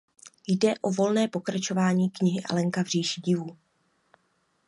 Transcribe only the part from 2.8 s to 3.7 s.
v říši divů".